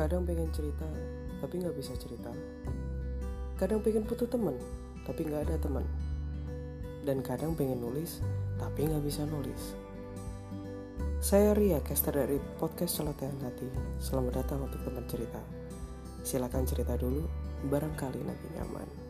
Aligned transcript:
Kadang 0.00 0.24
pengen 0.24 0.48
cerita, 0.48 0.88
tapi 1.44 1.60
nggak 1.60 1.76
bisa 1.76 1.92
cerita. 2.00 2.32
Kadang 3.60 3.84
pengen 3.84 4.08
putus 4.08 4.32
temen, 4.32 4.56
tapi 5.04 5.28
nggak 5.28 5.44
ada 5.44 5.60
teman. 5.60 5.84
Dan 7.04 7.20
kadang 7.20 7.52
pengen 7.52 7.84
nulis, 7.84 8.24
tapi 8.56 8.88
nggak 8.88 9.04
bisa 9.04 9.28
nulis. 9.28 9.76
Saya 11.20 11.52
Ria, 11.52 11.84
caster 11.84 12.16
dari 12.16 12.40
podcast 12.56 12.96
Celotehan 12.96 13.44
Hati. 13.44 13.68
Selamat 14.00 14.40
datang 14.40 14.64
untuk 14.64 14.80
teman 14.88 15.04
cerita. 15.04 15.36
Silakan 16.24 16.64
cerita 16.64 16.96
dulu, 16.96 17.28
barangkali 17.68 18.24
nanti 18.24 18.48
nyaman. 18.56 19.09